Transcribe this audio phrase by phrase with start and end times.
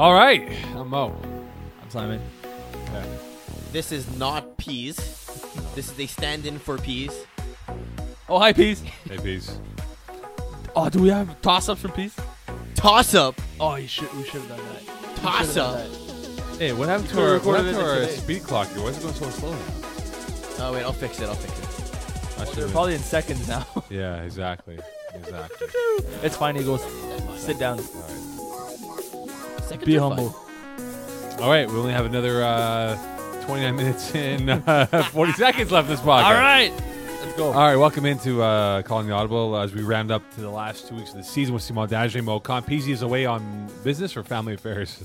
[0.00, 1.14] All right, I'm Mo.
[1.82, 2.22] I'm Simon.
[2.42, 3.04] Yeah.
[3.70, 4.96] This is not peas.
[5.74, 7.26] This is a stand-in for peas.
[8.26, 8.80] Oh, hi, Peas.
[9.04, 9.58] Hey, peace.
[10.74, 12.16] Oh, do we have toss ups from Peas?
[12.74, 13.38] Toss up.
[13.60, 14.10] Oh, you should.
[14.14, 15.16] We should have done that.
[15.16, 15.86] toss up.
[16.58, 18.12] Hey, what happened to could've our, what recorded happened to it our today.
[18.16, 18.82] speed clock here?
[18.82, 19.58] Why is it going so slow now?
[20.62, 21.28] Oh wait, I'll fix it.
[21.28, 22.40] I'll fix it.
[22.40, 23.66] I They're should've- probably in seconds now.
[23.90, 24.78] yeah, exactly.
[25.12, 25.66] Exactly.
[26.22, 26.56] it's fine.
[26.56, 26.80] He goes.
[27.36, 27.78] Sit down.
[27.80, 27.84] All
[29.70, 30.28] Seconds Be humble.
[30.30, 31.40] right.
[31.40, 32.96] All right, we only have another uh,
[33.44, 36.24] 29 minutes and uh, 40 seconds left in this podcast.
[36.24, 36.72] All right.
[37.22, 37.46] Let's go.
[37.52, 40.88] All right, welcome into uh, Calling the Audible as we round up to the last
[40.88, 42.20] two weeks of the season with Simon Dage.
[42.20, 42.64] Mo Khan.
[42.64, 45.04] Peasy is away on business or family affairs?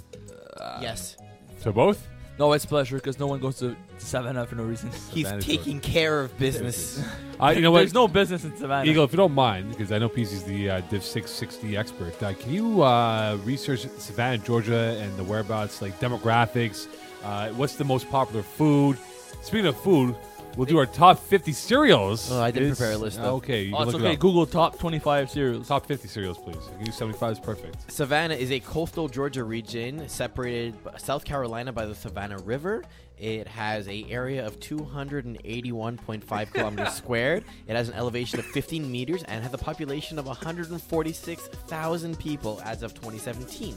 [0.58, 0.82] fine.
[0.82, 1.16] Yes,
[1.62, 2.08] To both?
[2.38, 4.92] No, it's pleasure because no one goes to Savannah for no reason.
[5.12, 7.02] he's Advantage taking care of business.
[7.42, 7.80] Uh, you know what?
[7.80, 8.90] There's no business in Savannah.
[8.90, 12.34] Eagle, if you don't mind, because I know Peasy's the uh, Div 660 expert, uh,
[12.34, 16.88] can you uh, research Savannah, Georgia, and the whereabouts, like demographics?
[17.24, 18.98] Uh, what's the most popular food?
[19.42, 20.16] Speaking of food,
[20.56, 22.32] we'll do our top 50 cereals.
[22.32, 23.36] Oh, I didn't It's- prepare a list, though.
[23.36, 24.12] Okay, you Oh, it's look okay.
[24.12, 24.20] it up.
[24.20, 25.68] Google top 25 cereals.
[25.68, 26.58] Top 50 cereals, please.
[26.74, 27.92] I can use 75 is perfect.
[27.92, 32.84] Savannah is a coastal Georgia region separated by South Carolina by the Savannah River.
[33.18, 37.46] It has a area of 281.5 kilometers squared.
[37.66, 42.84] It has an elevation of 15 meters and has a population of 146,000 people as
[42.84, 43.76] of 2017.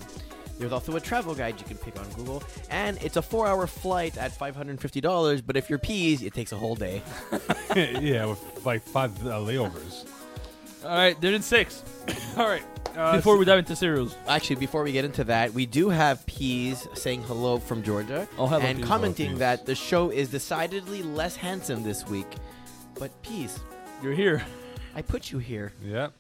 [0.59, 4.17] There's also a travel guide you can pick on Google, and it's a four-hour flight
[4.19, 5.43] at $550.
[5.47, 7.01] But if you're peas, it takes a whole day.
[7.77, 10.07] yeah, with like five uh, layovers.
[10.85, 11.83] All right, they're in six.
[12.37, 12.63] All right.
[12.97, 16.27] Uh, Before we dive into cereals, Actually, before we get into that, we do have
[16.27, 18.27] peas saying hello from Georgia.
[18.37, 18.87] Oh, hello, and Peas.
[18.87, 19.39] commenting Hello, Peas.
[19.41, 22.27] that the show is decidedly less handsome this week.
[22.99, 23.61] But Peas,
[24.03, 24.43] you're here.
[24.97, 25.73] I put you here.
[25.85, 26.13] Yep.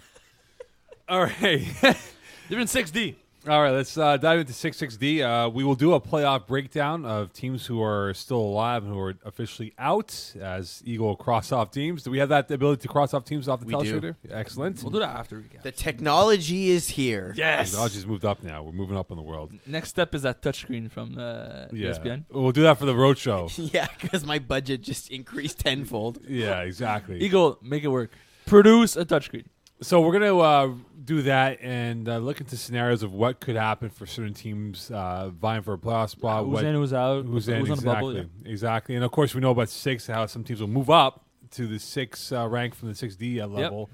[1.08, 1.62] All right.
[2.48, 3.16] They're in 6D.
[3.48, 5.20] All right, let's uh, dive into 66D.
[5.22, 8.98] Uh, we will do a playoff breakdown of teams who are still alive and who
[8.98, 12.02] are officially out as Eagle cross off teams.
[12.02, 14.16] Do we have that ability to cross off teams off the We do.
[14.28, 14.82] Excellent.
[14.82, 15.62] We'll do that after recap.
[15.62, 17.34] The technology is here.
[17.36, 17.70] Yes.
[17.70, 18.64] Technology's moved up now.
[18.64, 19.52] We're moving up in the world.
[19.64, 21.90] Next step is that touchscreen from the Yeah.
[21.90, 22.24] ESPN.
[22.32, 23.48] We'll do that for the road show.
[23.76, 26.18] Yeah, because my budget just increased tenfold.
[26.26, 27.20] yeah, exactly.
[27.20, 28.10] Eagle, make it work.
[28.46, 29.44] Produce a touchscreen.
[29.82, 30.72] So we're gonna uh,
[31.04, 35.30] do that and uh, look into scenarios of what could happen for certain teams uh,
[35.30, 36.44] vying for a playoff spot.
[36.44, 38.14] who's what, in, who's out, who's in on exactly, bubble.
[38.14, 38.50] yeah.
[38.50, 38.94] exactly.
[38.94, 41.78] And of course, we know about six how some teams will move up to the
[41.78, 43.90] six uh, rank from the six D uh, level.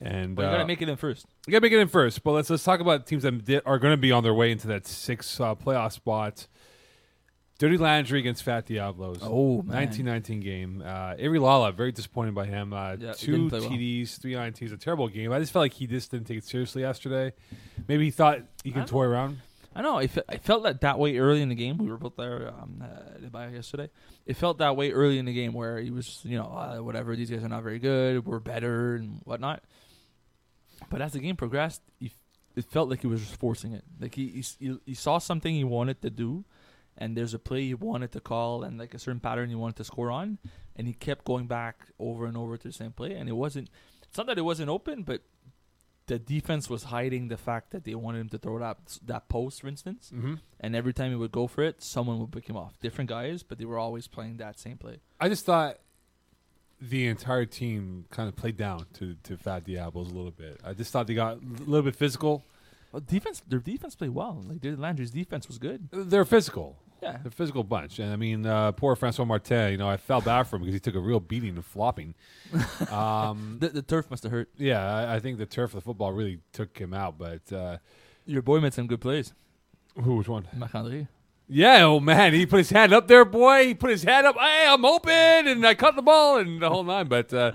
[0.00, 1.26] And But you uh, gotta make it in first.
[1.46, 2.24] you gotta make it in first.
[2.24, 4.66] But let's let's talk about teams that are going to be on their way into
[4.68, 6.48] that six uh, playoff spot.
[7.58, 9.18] Dirty Laundry against Fat Diablos.
[9.22, 9.76] Oh, man.
[9.86, 10.82] 1919 game.
[10.84, 12.72] Uh, Avery Lala, very disappointed by him.
[12.72, 13.70] Uh, Yeah, two didn't well.
[13.70, 15.32] TDs, three INTs, a terrible game.
[15.32, 17.32] I just felt like he just didn't take it seriously yesterday.
[17.86, 19.38] Maybe he thought he can toy around.
[19.76, 19.96] I know.
[19.98, 21.78] I, fe- I felt that that way early in the game.
[21.78, 23.88] We were both there um, uh, yesterday.
[24.26, 27.14] It felt that way early in the game where he was, you know, uh, whatever.
[27.16, 28.24] These guys are not very good.
[28.26, 29.62] We're better and whatnot.
[30.90, 32.12] But as the game progressed, he, f-
[32.56, 33.84] it felt like he was just forcing it.
[34.00, 36.44] Like he, he he he saw something he wanted to do,
[36.96, 39.76] and there's a play he wanted to call, and like a certain pattern he wanted
[39.76, 40.38] to score on,
[40.76, 43.68] and he kept going back over and over to the same play, and it wasn't.
[44.08, 45.22] It's not that it wasn't open, but
[46.06, 49.60] the defense was hiding the fact that they wanted him to throw that that post,
[49.60, 50.12] for instance.
[50.14, 50.34] Mm-hmm.
[50.60, 52.78] And every time he would go for it, someone would pick him off.
[52.80, 55.00] Different guys, but they were always playing that same play.
[55.20, 55.78] I just thought
[56.80, 60.60] the entire team kind of played down to, to Fat Diablos a little bit.
[60.64, 62.44] I just thought they got a little bit physical.
[62.92, 64.44] Well, defense, their defense played well.
[64.46, 65.88] Like their Landry's defense was good.
[65.90, 66.76] They're physical.
[67.04, 67.98] Yeah, They're physical bunch.
[67.98, 70.74] And I mean, uh, poor Francois Martin, you know, I felt bad for him because
[70.74, 72.14] he took a real beating and flopping.
[72.90, 74.48] Um, the, the turf must have hurt.
[74.56, 77.18] yeah, I, I think the turf of the football really took him out.
[77.18, 77.78] But uh,
[78.26, 79.32] Your boy made some good plays,
[80.02, 80.46] who, which one?
[80.56, 81.08] Marc-André.
[81.46, 83.66] Yeah, oh man, he put his hand up there, boy.
[83.66, 84.36] He put his hand up.
[84.38, 87.06] Hey, I'm open, and I cut the ball and the whole nine.
[87.06, 87.52] But, uh,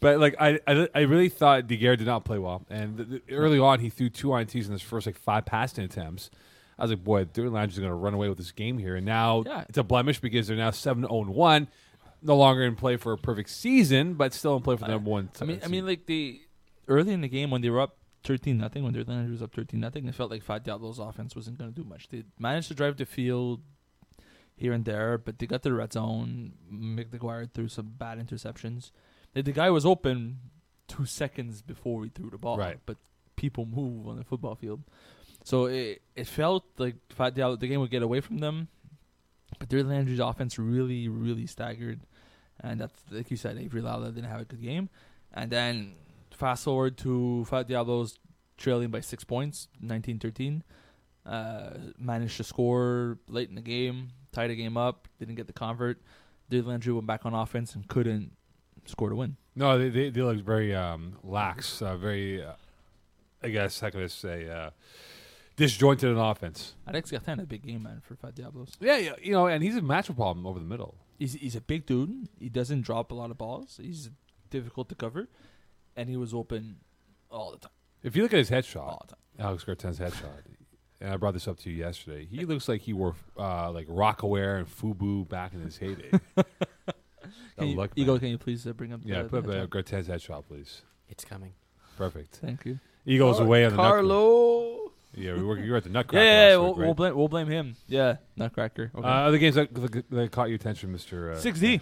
[0.00, 2.64] but like I, I, I really thought DeGuerre did not play well.
[2.70, 5.84] And th- th- early on, he threw two INTs in his first like five passing
[5.84, 6.30] attempts.
[6.78, 8.94] I was like, boy, Dirty Laundry's going to run away with this game here.
[8.96, 9.64] And now Yeah.
[9.68, 11.68] it's a blemish because they're now seven oh and one,
[12.22, 15.10] no longer in play for a perfect season, but still in play for the number
[15.10, 15.30] one.
[15.40, 16.40] I mean, I mean, like the
[16.86, 19.54] early in the game when they were up thirteen nothing, when their Landry was up
[19.54, 22.08] thirteen nothing, it felt like Fat Diablo's offense wasn't going to do much.
[22.08, 23.60] They managed to drive the field
[24.56, 26.52] here and there, but they got to the red zone.
[26.72, 28.90] McNaguire threw some bad interceptions.
[29.34, 30.38] The, the guy was open
[30.88, 32.78] two seconds before he threw the ball, Right.
[32.86, 32.96] But
[33.36, 34.82] people move on the football field,
[35.44, 38.68] so it it felt like Diablo the game would get away from them.
[39.58, 42.00] But their Landry's offense really, really staggered,
[42.60, 44.90] and that's like you said, Avery Lala didn't have a good game.
[45.32, 45.94] And then
[46.32, 48.18] fast forward to Fat Diablos
[48.56, 50.62] trailing by six points, 19-13.
[51.24, 55.52] Uh, managed to score late in the game, tied the game up, didn't get the
[55.52, 56.00] convert.
[56.48, 58.32] Did Landry went back on offense and couldn't
[58.86, 59.36] score to win.
[59.54, 62.42] No, they they, they look very um, lax, uh, very.
[62.42, 62.52] Uh,
[63.42, 64.70] I guess how can I say uh,
[65.58, 66.74] disjointed in offense.
[66.86, 68.76] Alex Gartin had a big game, man, for Fat Diablos.
[68.80, 70.94] Yeah, yeah, you know, and he's a matchup problem over the middle.
[71.18, 72.28] He's he's a big dude.
[72.38, 73.78] He doesn't drop a lot of balls.
[73.82, 74.08] He's
[74.48, 75.28] difficult to cover,
[75.96, 76.76] and he was open
[77.30, 77.72] all the time.
[78.02, 79.46] If you look at his All headshot, the time.
[79.46, 80.44] Alex Garten's headshot,
[81.00, 82.24] and I brought this up to you yesterday.
[82.24, 86.10] He looks like he wore uh, like Rocawear and Fubu back in his heyday.
[87.58, 88.20] Can you, look, Eagle, man.
[88.20, 89.00] can you please uh, bring up?
[89.04, 90.06] Yeah, the, put the up uh, headshot?
[90.06, 90.82] Headshot, please.
[91.08, 91.54] It's coming.
[91.96, 92.36] Perfect.
[92.36, 92.78] Thank you.
[93.04, 94.87] Eagles away on the nut- Carlo.
[95.14, 96.24] Yeah, we were, you were at the Nutcracker.
[96.24, 96.86] yeah, last yeah, week, we'll, right?
[96.86, 97.76] we'll blame we'll blame him.
[97.88, 98.90] Yeah, Nutcracker.
[98.94, 99.72] Uh, other games that,
[100.10, 101.32] that caught your attention, Mister.
[101.32, 101.80] Uh, Six D.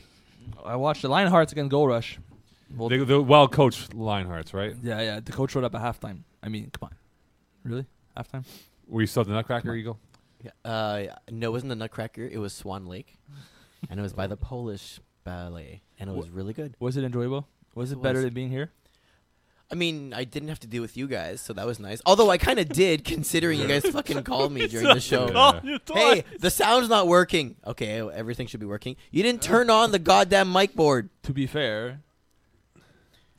[0.65, 2.19] I watched the Lionhearts against Gold Rush.
[2.77, 4.75] Well, The, the well coached Lionhearts, right?
[4.83, 5.21] yeah, yeah.
[5.21, 6.21] The coach showed up at halftime.
[6.43, 6.95] I mean, come on,
[7.65, 7.87] really?
[8.17, 8.45] Halftime?
[8.89, 9.77] Were you still at the Nutcracker Come on.
[9.79, 9.99] Eagle?
[10.45, 10.51] Yeah.
[10.65, 12.23] Uh, no, it wasn't the Nutcracker.
[12.23, 13.19] It was Swan Lake,
[13.91, 16.77] and it was by the Polish ballet, and it was really good.
[16.79, 17.49] Was it enjoyable?
[17.75, 18.25] Was it It better was.
[18.27, 18.71] than being here?
[19.71, 22.01] I mean, I didn't have to deal with you guys, so that was nice.
[22.07, 25.29] Although I kind of did, considering you guys fucking called me during the show.
[25.65, 25.79] Yeah.
[25.93, 27.57] Hey, the sound's not working.
[27.67, 28.95] Okay, everything should be working.
[29.11, 31.11] You didn't turn on the goddamn mic board.
[31.25, 32.01] To be fair,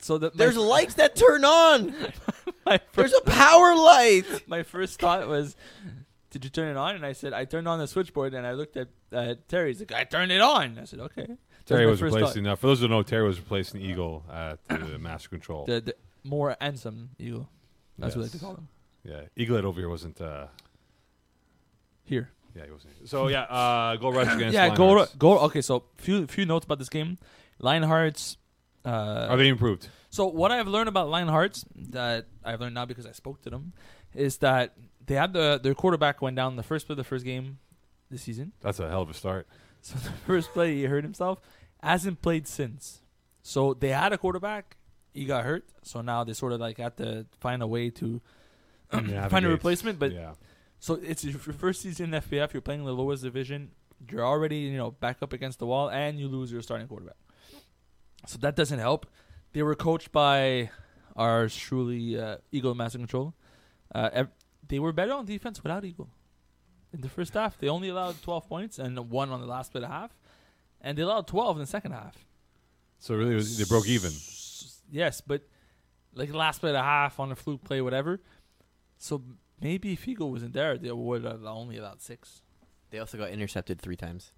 [0.00, 1.94] so that There's my, lights that turn on.
[2.66, 4.24] my There's first, a power light.
[4.46, 5.56] my first thought was,
[6.30, 6.94] did you turn it on?
[6.94, 9.70] And I said, I turned on the switchboard, and I looked at uh, Terry.
[9.70, 10.78] He's like, I turned it on.
[10.78, 11.26] I said, okay.
[11.66, 12.44] Terry my was first replacing.
[12.44, 15.66] Now, for those who don't know, Terry was replacing Eagle at the Master Control.
[15.66, 17.48] The, the more handsome eagle.
[17.98, 18.68] That's what I like to call them.
[19.04, 20.20] yeah, Eaglet over here wasn't.
[20.20, 20.46] Uh,
[22.04, 22.30] Here.
[22.54, 23.08] yeah, he wasn't.
[23.08, 24.54] So yeah, uh, Gold Rush against.
[24.58, 25.18] yeah, go Lionhearts.
[25.18, 25.38] go.
[25.40, 27.18] Okay, so few few notes about this game.
[27.60, 28.36] Lionhearts.
[28.84, 29.88] Uh, Are they improved?
[30.10, 33.72] So what I've learned about Lionhearts that I've learned now because I spoke to them
[34.14, 34.74] is that
[35.04, 37.58] they had the their quarterback went down the first play of the first game
[38.10, 38.52] this season.
[38.60, 39.46] That's a hell of a start.
[39.80, 41.40] So the first play he hurt himself,
[41.80, 43.00] hasn't played since.
[43.42, 44.76] So they had a quarterback,
[45.14, 45.64] he got hurt.
[45.82, 48.20] So now they sort of like had to find a way to
[48.90, 49.98] find a replacement.
[49.98, 50.32] But yeah,
[50.78, 52.52] so it's your first season in FBF.
[52.52, 53.70] You're playing the lowest division.
[54.10, 57.16] You're already you know back up against the wall, and you lose your starting quarterback.
[58.26, 59.06] So that doesn't help.
[59.52, 60.70] They were coached by
[61.16, 63.34] our truly uh, Eagle Master Control.
[63.94, 64.28] Uh, ev-
[64.66, 66.10] they were better on defense without Eagle.
[66.92, 69.82] In the first half, they only allowed 12 points and one on the last bit
[69.82, 70.16] of half,
[70.80, 72.16] and they allowed 12 in the second half.
[72.98, 74.12] so really, it was, they broke even.
[74.88, 75.42] S- Yes, but
[76.14, 78.20] like the last play of the half on a fluke play, whatever.
[78.98, 79.22] So
[79.60, 82.42] maybe if Eagle wasn't there, they would have only allowed six.
[82.90, 84.32] They also got intercepted three times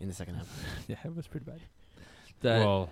[0.00, 0.48] in the second half.
[0.88, 1.60] Yeah, it was pretty bad.
[2.40, 2.88] The, well,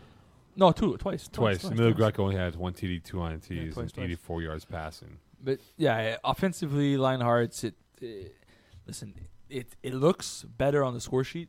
[0.57, 1.61] no, two, twice, twice.
[1.62, 1.97] twice, Emilio twice.
[1.97, 4.05] Greco only had one TD, two INTs, Yeah, twice, and twice.
[4.05, 5.19] 84 yards passing.
[5.43, 7.65] But yeah, yeah, offensively, Lionhearts.
[7.65, 8.35] It, it
[8.87, 9.15] listen,
[9.49, 11.49] it it looks better on the score sheet,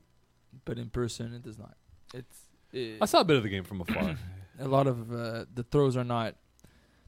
[0.64, 1.76] but in person, it does not.
[2.14, 2.38] It's
[2.72, 4.16] it, I saw a bit of the game from afar.
[4.60, 6.36] a lot of uh, the throws are not.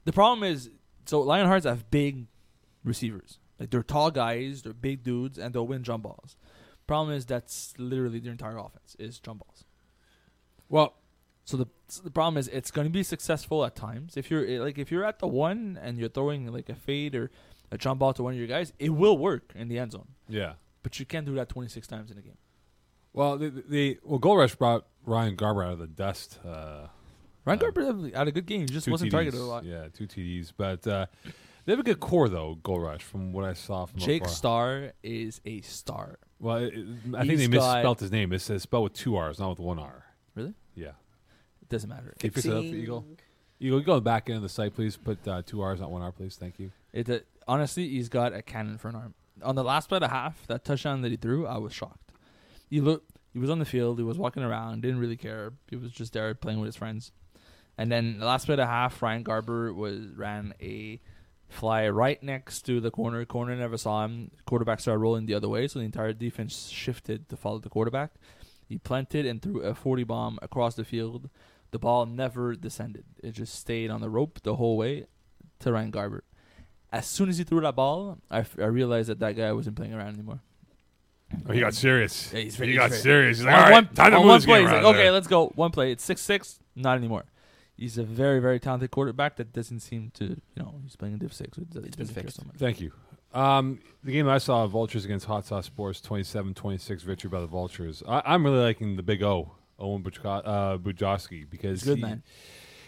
[0.04, 0.70] The problem is,
[1.06, 2.26] so Lionhearts have big
[2.84, 3.38] receivers.
[3.60, 6.36] Like they're tall guys, they're big dudes, and they'll win jump balls.
[6.86, 9.64] Problem is that's literally their entire offense is jump balls.
[10.68, 10.94] well,
[11.44, 14.16] So the so the problem is it's going to be successful at times.
[14.16, 17.30] If you're like if you're at the one and you're throwing like a fade or
[17.70, 20.08] a jump ball to one of your guys, it will work in the end zone.
[20.28, 20.54] yeah.
[20.82, 22.36] But you can't do that 26 times in a game.
[23.12, 26.40] Well, the, the well, Gold Rush brought Ryan Garber out of the dust.
[26.44, 26.88] Uh,
[27.44, 28.60] Ryan Uh, Garber had a good game.
[28.62, 29.12] He just wasn't TDs.
[29.14, 29.64] targeted a lot.
[29.64, 31.06] Yeah, two TDs, but uh,
[31.64, 32.56] they have a good core though.
[32.62, 34.34] Gold Rush, from what I saw from Jake afar.
[34.34, 36.18] Starr is a star.
[36.38, 38.32] Well, it, it- I think they misspelled his name.
[38.32, 40.04] It says spelled with two R's, not with one R.
[40.34, 40.54] Really?
[40.74, 40.92] Yeah.
[41.62, 42.14] It doesn't matter.
[42.18, 43.04] Can you fix it up Eagle?
[43.60, 44.96] Eagle, you go to back end of the site, please.
[44.96, 46.36] Put uh, two R's, not one R, please.
[46.36, 46.70] Thank you.
[46.92, 47.18] It uh,
[47.48, 49.14] honestly, he's got a cannon for an arm.
[49.42, 52.12] On the last play of half, that touchdown that he threw, I was shocked.
[52.70, 55.52] He looked, he was on the field, he was walking around, didn't really care.
[55.68, 57.12] He was just there playing with his friends.
[57.82, 61.00] And then the last play of half, Ryan Garber was ran a
[61.48, 63.24] fly right next to the corner.
[63.24, 64.30] Corner never saw him.
[64.46, 68.12] Quarterback started rolling the other way, so the entire defense shifted to follow the quarterback.
[68.68, 71.28] He planted and threw a 40 bomb across the field.
[71.72, 73.02] The ball never descended.
[73.20, 75.06] It just stayed on the rope the whole way
[75.58, 76.22] to Ryan Garber.
[76.92, 79.74] As soon as he threw that ball, I, f- I realized that that guy wasn't
[79.74, 80.38] playing around anymore.
[81.48, 82.30] Oh, he got serious.
[82.32, 83.38] Yeah, he's he got very- serious.
[83.38, 85.10] He's like, on all right, one, time to move one play, he's like, okay, there."
[85.12, 85.48] let's go.
[85.56, 85.90] One play.
[85.90, 86.60] It's six six.
[86.76, 87.24] Not anymore.
[87.76, 91.18] He's a very very talented quarterback that doesn't seem to you know he's playing in
[91.20, 91.58] Div six.
[91.58, 92.36] It it's been fixed.
[92.36, 92.56] so much.
[92.56, 92.92] Thank you.
[93.34, 98.02] Um, the game I saw, Vultures against Hot Sauce Sports, 27-26 victory by the Vultures.
[98.06, 102.02] I, I'm really liking the big O, Owen Buchko- uh, Bujoski, because He's good, he,
[102.02, 102.22] man.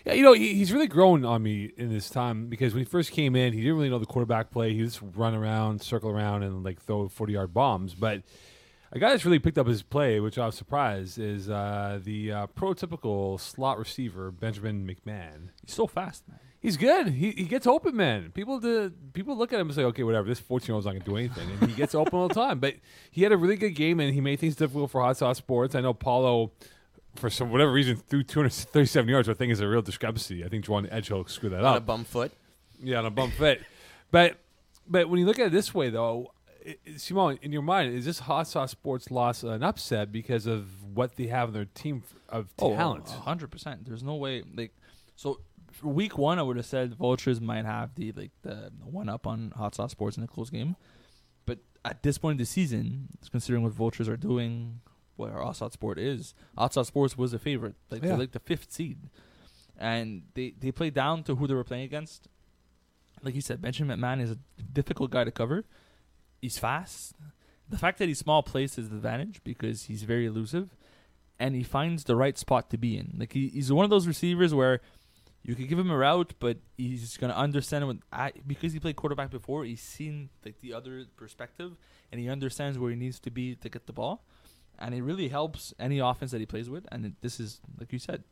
[0.05, 2.85] Yeah, you know, he, he's really grown on me in this time because when he
[2.85, 4.75] first came in, he didn't really know the quarterback play.
[4.75, 7.95] He just run around, circle around, and like throw forty yard bombs.
[7.95, 8.21] But
[8.95, 12.33] a guy that's really picked up his play, which I was surprised, is uh, the
[12.33, 15.49] uh, prototypical slot receiver Benjamin McMahon.
[15.65, 16.39] He's so fast, man.
[16.61, 17.09] He's good.
[17.09, 18.31] He, he gets open, man.
[18.33, 20.27] People do, people look at him and say, okay, whatever.
[20.27, 22.59] This fourteen year old's not gonna do anything, and he gets open all the time.
[22.59, 22.77] But
[23.11, 25.75] he had a really good game, and he made things difficult for Hot Sauce Sports.
[25.75, 26.53] I know Paulo,
[27.17, 29.29] for some whatever reason, threw two hundred thirty seven yards.
[29.29, 30.43] Which I think is a real discrepancy.
[30.43, 31.73] I think Juwan Edgehill screwed that up.
[31.73, 32.33] On a bum foot.
[32.83, 33.61] Yeah, on a bum foot.
[34.11, 34.39] But
[34.89, 36.44] but when you look at it this way, though, i i-
[36.97, 41.17] Simone, in your mind, is this Hot Sauce Sports loss an upset because of what
[41.17, 43.05] they have in their team of oh, talent?
[43.09, 43.87] Oh, hundred percent.
[43.87, 44.43] There's no way.
[44.55, 44.73] Like,
[45.15, 45.41] so
[45.73, 49.27] for week one, I would have said Vultures might have the like the one up
[49.27, 50.77] on Hot Sauce Sports in a close game,
[51.45, 54.81] but at this point in the season, considering what Vultures are doing,
[55.17, 58.11] what our Hot Sauce Sport is, Hot Sauce Sports was a favorite, like Yeah.
[58.11, 58.99] they're like the fifth seed,
[59.77, 62.29] and they they play down to who they were playing against.
[63.23, 64.39] Like you said, Benjamin McMahon is a
[64.73, 65.65] difficult guy to cover.
[66.45, 67.15] He's fast.
[67.71, 70.77] The fact that he's small plays his advantage because he's very elusive
[71.39, 73.17] and he finds the right spot to be in.
[73.19, 74.83] Like he, he's one of those receivers where
[75.43, 78.97] you could give him a route, but he's gonna understand when I, because he played
[78.97, 79.65] quarterback before.
[79.65, 81.79] He's seen like the other perspective,
[82.13, 84.27] and he understands where he needs to be to get the ball,
[84.79, 86.87] and it really helps any offense that he plays with.
[86.93, 88.25] And it, this is like you said,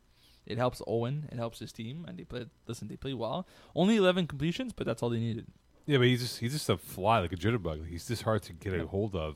[0.45, 2.45] it helps Owen, it helps his team, and they play.
[2.67, 3.47] Listen, they play well.
[3.73, 5.47] Only eleven completions, but that's all they needed.
[5.85, 7.87] Yeah, but he's just he's just a fly, like a jitterbug.
[7.87, 9.35] He's just hard to get a hold of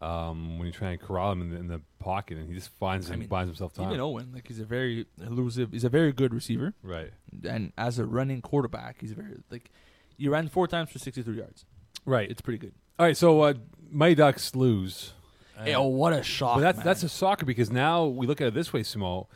[0.00, 2.70] um, when you try and corral him in the, in the pocket, and he just
[2.78, 3.88] finds I and mean, buys himself time.
[3.88, 5.72] Even Owen, like he's a very elusive.
[5.72, 6.74] He's a very good receiver.
[6.82, 7.10] right,
[7.44, 9.70] and as a running quarterback, he's very like
[10.16, 11.64] he ran four times for 63 yards.
[12.04, 12.30] right.
[12.30, 12.74] It's pretty good.
[12.98, 13.54] All right, so uh,
[13.90, 15.14] Mighty Ducks lose.
[15.58, 16.56] Uh, oh, what a shock!
[16.56, 16.86] but that's man.
[16.86, 19.26] that's a soccer because now we look at it this way, Smo.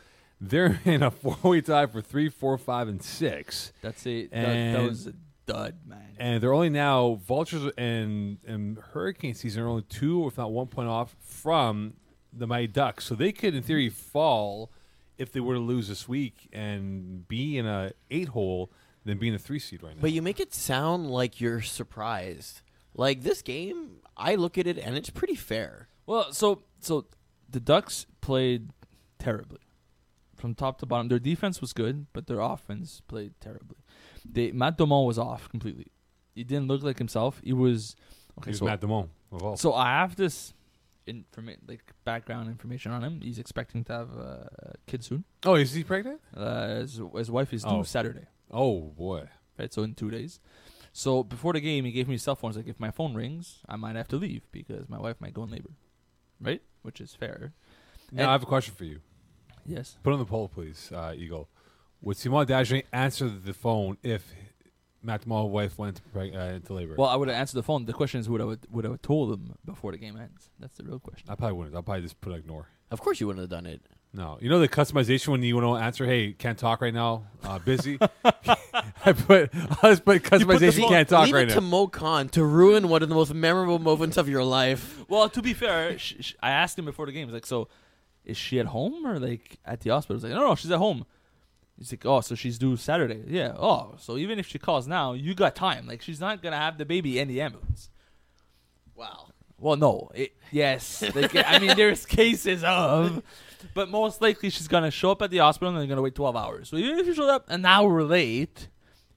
[0.41, 4.31] They're in a four-way tie for three, four, five, and six, that's it.
[4.31, 5.13] that, that was a
[5.45, 6.15] dud, man.
[6.17, 10.67] and they're only now Vultures and and Hurricane season are only two, if not one
[10.67, 11.93] point off from
[12.33, 13.05] the Mighty Ducks.
[13.05, 14.71] So they could, in theory, fall
[15.17, 18.71] if they were to lose this week and be in a eight hole
[19.05, 20.01] than being a three seed right now.
[20.01, 22.61] But you make it sound like you're surprised.
[22.93, 25.87] Like this game, I look at it and it's pretty fair.
[26.05, 27.05] well, so so
[27.49, 28.69] the Ducks played
[29.19, 29.59] terribly
[30.35, 31.07] from top to bottom.
[31.07, 33.77] Their defense was good, but their offense played terribly.
[34.31, 35.87] They Matt Domont was off completely.
[36.33, 37.39] He didn't look like himself.
[37.43, 37.95] He was
[38.39, 38.49] okay.
[38.51, 38.81] Here's so Matt
[39.31, 39.57] all.
[39.57, 40.53] So I have this
[41.07, 43.21] informa- like background information on him.
[43.21, 45.23] He's expecting to have a kid soon.
[45.45, 46.19] oh, is he pregnant?
[46.35, 47.83] Uh, his, his wife is due Oh.
[47.83, 49.27] Saturday, Oh boy.
[49.59, 49.73] right?
[49.73, 50.39] So in two days.
[50.93, 52.51] So before the game, he gave me his cell phone.
[52.51, 55.33] He's like, if my phone rings, I might have to leave because my wife might
[55.33, 55.71] go in labor,
[56.39, 56.61] right?
[56.83, 57.51] Which is fair.
[58.11, 58.99] Now And- I have a question for you.
[59.65, 59.97] Yes.
[60.03, 61.49] Put on the poll, please, uh, Eagle.
[62.05, 64.31] Would Simon Dagenet answer the phone if
[65.01, 66.95] Matt Damone's wife went into, preg- uh, into labor?
[66.97, 67.85] Well, I would have answered the phone.
[67.85, 70.49] The question is, would I would, would I have told them before the game ends?
[70.59, 71.27] That's the real question.
[71.29, 71.75] I probably wouldn't.
[71.75, 72.67] I'll probably just put ignore.
[72.91, 73.81] Of course, you wouldn't have done it.
[74.13, 77.23] No, you know the customization when you want to answer, "Hey, can't talk right now,
[77.43, 81.55] uh, busy." I put I just put customization, See, can't talk leave right it now.
[81.55, 85.03] to Mo Khan to ruin one of the most memorable moments of your life.
[85.09, 87.27] Well, to be fair, sh- sh- I asked him before the game.
[87.27, 87.67] He's like, "So,
[88.23, 90.77] is she at home or like at the hospital?" He's like, "No, no, she's at
[90.77, 91.05] home."
[91.77, 93.53] He's like, "Oh, so she's due Saturday." Yeah.
[93.57, 95.87] Oh, so even if she calls now, you got time.
[95.87, 97.89] Like, she's not gonna have the baby in the ambulance.
[98.95, 99.27] Wow.
[99.59, 100.09] Well, no.
[100.13, 101.01] It, yes.
[101.13, 103.21] Like, I mean, there's cases of,
[103.73, 106.35] but most likely she's gonna show up at the hospital and they're gonna wait 12
[106.35, 106.69] hours.
[106.69, 108.69] So even if she showed up an hour late,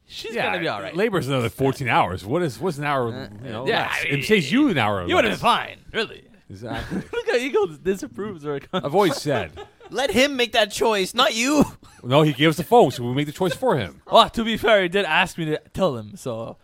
[0.07, 0.97] she's gonna be all right.
[0.97, 2.25] Labor's another fourteen hours.
[2.25, 3.09] What is what's an hour?
[3.13, 4.01] Uh, you know, yeah, less?
[4.01, 5.07] I mean, it saves you an hour.
[5.07, 5.41] You would have less.
[5.41, 6.25] been fine, really.
[6.51, 7.03] Exactly.
[7.13, 9.53] Look how Eagle disapproves or I've always said.
[9.91, 11.65] Let him make that choice, not you.
[12.03, 14.03] No, he gave us the phone, so we make the choice for him.
[14.11, 16.17] Well, to be fair, he did ask me to tell him.
[16.17, 16.57] So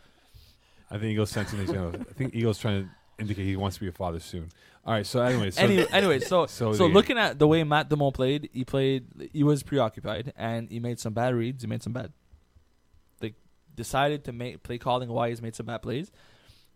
[0.91, 1.69] I think Eagle's sensing his.
[1.71, 4.51] You know, I think Eagle's trying to indicate he wants to be a father soon.
[4.87, 5.07] All right.
[5.07, 8.13] So anyway, so anyway, anyway, so so so, the- looking at the way Matt Damone
[8.15, 9.07] played, he played.
[9.33, 11.63] He was preoccupied, and he made some bad reads.
[11.63, 12.13] He made some bad,
[13.23, 13.35] like,
[13.75, 15.41] decided to make play calling wise.
[15.43, 16.11] Made some bad plays,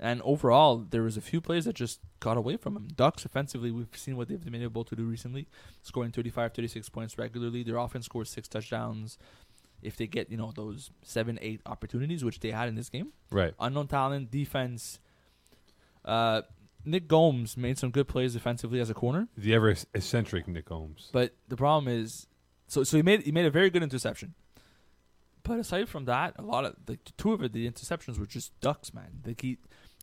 [0.01, 2.89] and overall, there was a few plays that just got away from him.
[2.95, 5.49] Ducks offensively, we've seen what they've been able to do recently,
[5.83, 7.63] scoring 35, 36 points regularly.
[7.63, 9.19] Their offense scores six touchdowns.
[9.83, 13.13] If they get you know those seven, eight opportunities, which they had in this game,
[13.31, 13.55] right.
[13.61, 14.99] unknown talent, defense.
[16.05, 16.43] Uh,
[16.85, 21.11] Nick Gomes made some good plays defensively as a corner, The ever eccentric Nick Gomes.
[21.13, 22.27] but the problem is,
[22.67, 24.35] so so he made he made a very good interception.
[25.43, 28.59] But aside from that, a lot of the two of it, the interceptions were just
[28.61, 29.23] ducks, man.
[29.25, 29.59] Like he,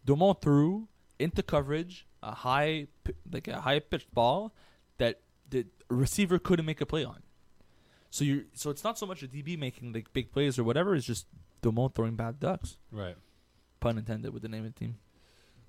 [0.06, 0.88] Dumont threw
[1.20, 2.88] into coverage a high
[3.32, 4.54] like a high pitched ball
[4.98, 7.22] that the receiver couldn't make a play on.
[8.10, 10.96] So you so it's not so much a DB making like big plays or whatever.
[10.96, 11.28] It's just
[11.62, 12.78] Domo throwing bad ducks.
[12.92, 13.16] Right.
[13.80, 14.98] Pun intended with the name of the team.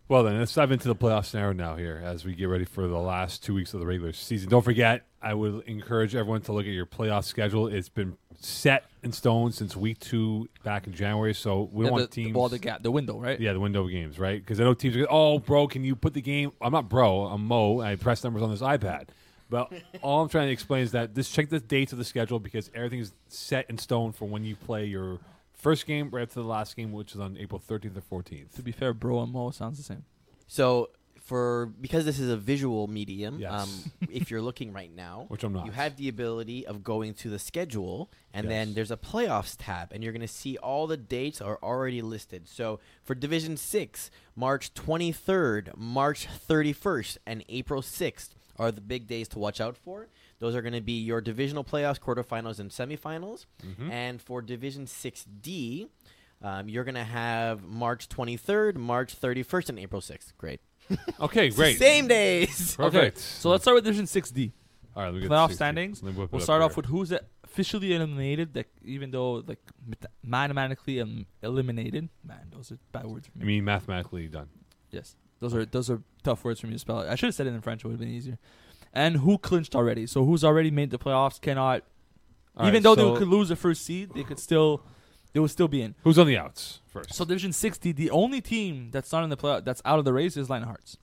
[0.08, 2.86] Well, then let's dive into the playoff scenario now here as we get ready for
[2.86, 4.48] the last two weeks of the regular season.
[4.48, 7.66] Don't forget, I would encourage everyone to look at your playoff schedule.
[7.66, 11.90] It's been set in stone since week two back in January, so we don't Yeah,
[11.98, 12.32] want the, teams.
[12.34, 13.40] the, well, the gap, the window, right?
[13.40, 14.40] yeah, the window of games, right?
[14.40, 16.52] Because I know teams are, oh, bro, can you put the game?
[16.60, 17.80] I'm not bro, I'm Mo.
[17.80, 19.08] I press numbers on this iPad.
[19.50, 19.72] But
[20.02, 22.70] all I'm trying to explain is that this check the dates of the schedule because
[22.74, 25.18] everything is set in stone for when you play your
[25.66, 28.54] first game right up to the last game, which is on April 13th or 14th.
[28.54, 30.04] To be fair, bro and Mo sounds the same.
[30.46, 33.52] So for because this is a visual medium, Yes.
[33.52, 33.68] um,
[34.12, 35.66] if you're looking right now, Which I'm not.
[35.66, 38.74] you have the ability of going to the schedule, and then Yes.
[38.76, 42.46] there's a playoffs tab, and you're going to see all the dates are already listed.
[42.48, 49.26] So for Division Six, March 23rd, March 31st, and April 6th are the big days
[49.28, 50.06] to watch out for.
[50.38, 53.46] Those are going to be your divisional playoffs, quarterfinals, and semifinals.
[53.64, 53.90] Mhm.
[53.90, 55.88] And for Division 6D,
[56.42, 60.32] um, you're going to have March 23rd, March 31st, and April 6th.
[60.38, 60.60] Great.
[61.20, 61.78] Okay, great.
[61.78, 62.76] Same days.
[62.78, 63.18] Perfect.
[63.18, 64.52] So let's start with Division Six D.
[64.94, 65.56] All right, let me get Playoff the 60.
[65.56, 66.02] standings.
[66.02, 66.76] Let me We'll up start off here.
[66.76, 67.12] with who's
[67.42, 68.54] officially eliminated.
[68.54, 72.08] Like even though like mat- mathematically um, eliminated.
[72.24, 73.44] Man, those are bad words for me.
[73.44, 74.48] I mean, mathematically done.
[74.90, 76.98] yes, those are those are tough words for me to spell.
[77.00, 77.82] I should have said it in French.
[77.84, 78.38] It would have been easier.
[78.96, 80.06] And who clinched already?
[80.06, 81.82] So who's already made the playoffs cannot.
[82.56, 84.82] All even right, though so they could lose the first seed, they could still.
[85.34, 85.94] They will still be in.
[86.02, 87.12] who's on the outs first?
[87.12, 90.14] So Division 60, the only team that's not in the playoff, that's out of the
[90.14, 90.96] race is Lion Hearts.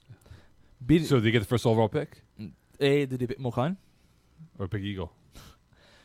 [0.84, 2.24] Beat So they get the first overall pick
[2.80, 3.78] A did they beat Mo Khan?
[4.58, 5.14] or pick Eagle?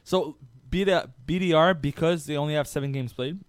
[0.05, 0.37] So
[0.68, 3.40] BD, BDR because they only have seven games played,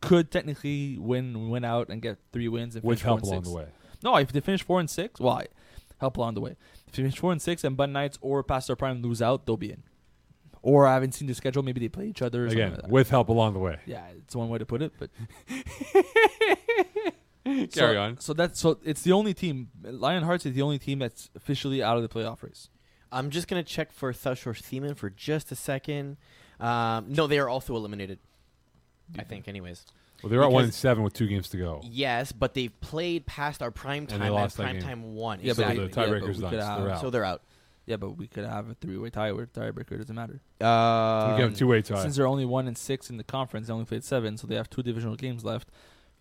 [0.00, 3.28] could technically win win out and get three wins and With finish four help and
[3.28, 3.48] along six.
[3.48, 3.66] the way.
[4.04, 5.48] No, if they finish four and six, why?
[6.00, 6.56] Help along the way.
[6.88, 9.46] If you finish four and six and Bud Knights or past their prime lose out,
[9.46, 9.82] they'll be in.
[10.62, 11.62] Or I haven't seen the schedule.
[11.62, 12.44] Maybe they play each other.
[12.44, 12.90] Or Again, like that.
[12.90, 13.78] with help along the way.
[13.86, 14.92] yeah, it's one way to put it.
[14.98, 15.10] But
[17.44, 18.18] Carry so, on.
[18.20, 19.68] So that's so it's the only team.
[19.82, 22.68] Lion Hearts is the only team that's officially out of the playoff race.
[23.10, 26.16] I'm just gonna check for South Shore Seamen for just a second.
[26.60, 28.18] Um, no, they are also eliminated.
[29.18, 29.84] I think, anyways.
[30.22, 31.80] Well, they're at one and seven with two games to go.
[31.84, 34.82] Yes, but they've played past our prime And they time, and, lost that prime game.
[34.82, 35.40] time won.
[35.42, 36.02] Yeah, So but the we- exactly.
[36.14, 36.50] yeah, but tiebreaker's we done.
[36.50, 37.00] could so they're out.
[37.00, 37.42] so they're out.
[37.86, 40.34] Yeah, but we could have a three-way tie where tiebreaker It doesn't matter.
[40.60, 42.02] we can have a two-way tie.
[42.02, 44.54] Since they're only one and six in the conference, they only played seven, so they
[44.54, 45.68] have two divisional games left.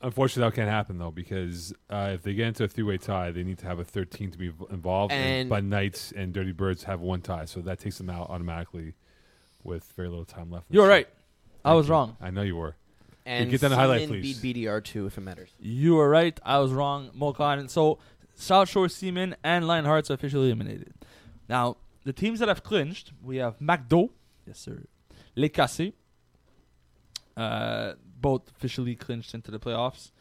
[0.01, 3.43] Unfortunately, that can't happen though because uh, if they get into a three-way tie, they
[3.43, 5.12] need to have a 13 to be v- involved.
[5.12, 8.29] And, And- but Knights and Dirty Birds have one tie, so that takes them out
[8.29, 8.95] automatically
[9.63, 10.67] with very little time left.
[10.69, 10.89] in the You're season.
[10.89, 11.07] right.
[11.65, 11.93] I Thank was you.
[11.93, 12.17] wrong.
[12.21, 12.77] I know you were.
[13.30, 14.39] And get down the highlight, Seaman please.
[14.39, 15.50] beat BDR too, if it matters.
[15.60, 16.39] You were right.
[16.44, 17.10] I was wrong.
[17.13, 17.68] Mo Khan.
[17.70, 18.00] So
[18.36, 20.94] South Shore Seamen and Lion Hearts are officially eliminated.
[21.48, 24.10] Now, the teams that have clinched, we have McDo.
[24.48, 24.84] Yes, sir.
[25.36, 25.94] Les Cassés.
[27.38, 30.12] Uh, both officially clinched into the playoffs.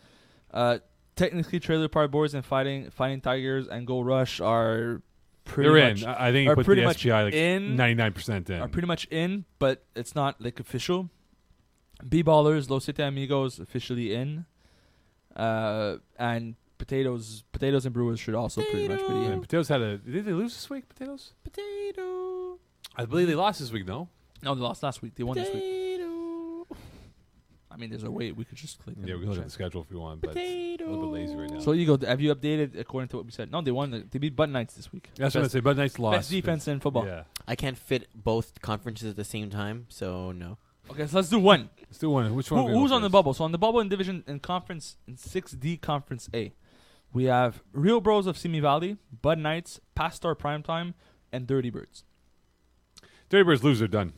[0.53, 0.79] Uh,
[1.17, 5.03] technically, Trailer Park Boys and Fighting Fighting Tigers and Go Rush are
[5.45, 6.09] pretty They're much in.
[6.09, 8.61] I I think you are put pretty the much SGI like in- 99% in.
[8.61, 11.11] are pretty much in, but it's not like official.
[12.07, 14.45] B Ballers, Los Siete Amigos officially in,
[15.37, 19.41] uh, and potatoes, potatoes and brewers should also pretty much be And in.
[19.41, 19.99] potatoes had a.
[19.99, 20.89] Did they lose this week?
[20.89, 21.33] Potatoes.
[21.45, 22.59] Potato.
[22.97, 23.87] I believe they lost this week.
[23.87, 24.09] though.
[24.43, 25.15] No, they lost last week.
[25.17, 25.63] They won this week.
[25.63, 26.67] Potato.
[27.71, 28.97] I mean, there's a way we could just click.
[28.99, 29.45] Yeah, we and can look at check.
[29.47, 30.85] the schedule if we want, but it's Potato.
[30.85, 31.59] a little bit lazy right now.
[31.61, 33.51] So Eagle, have you updated according to what we said?
[33.53, 33.91] No, they won.
[33.91, 35.11] The, they beat Bud Knights this week.
[35.17, 35.61] That's what I best, say.
[35.61, 36.17] Bud Knights lost.
[36.19, 37.07] best defense in football.
[37.07, 37.25] Yeah.
[37.47, 40.59] I can't fit both conferences at the same time, so no.
[40.91, 41.71] Okay, so let's do one.
[41.83, 42.35] Let's do one.
[42.35, 42.65] Which Who, one?
[42.67, 43.13] we go who's on the first?
[43.13, 43.35] bubble?
[43.35, 46.53] So on the bubble in division in conference in 6D conference A,
[47.13, 50.95] we have Real Bros of Simi Valley, Bud Knights, Pastor Primetime,
[51.33, 52.05] and Dirty Birds.
[53.29, 53.79] Dirty Birds lose.
[53.79, 54.13] They're done.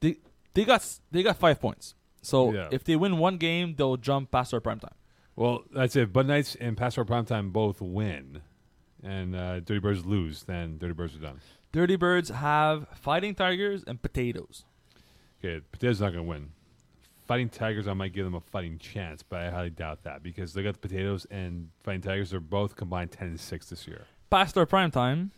[0.00, 1.94] They got s- they got five points.
[2.22, 2.68] So Yeah.
[2.70, 4.92] if they win one game, they'll jump Pastor Primetime.
[5.34, 6.12] Well, that's it.
[6.12, 8.40] Bud Knights and Pastor Primetime both win,
[9.02, 10.44] and uh, Dirty Birds lose.
[10.44, 11.40] Then Dirty Birds are done.
[11.72, 14.64] Dirty Birds have Fighting Tigers and Potatoes.
[15.44, 16.48] Okay, Potatoes not going to win.
[17.26, 20.54] Fighting Tigers, I might give them a fighting chance, but I highly doubt that because
[20.54, 24.06] they got the Potatoes and Fighting Tigers are both combined ten and six this year.
[24.30, 25.32] Past our prime time,